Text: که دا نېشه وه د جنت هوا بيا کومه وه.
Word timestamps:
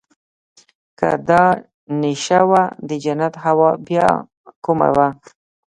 که 0.99 1.09
دا 1.29 1.43
نېشه 2.01 2.39
وه 2.49 2.63
د 2.87 2.89
جنت 3.03 3.33
هوا 3.43 3.69
بيا 3.87 4.09
کومه 4.63 4.89
وه. 4.95 5.07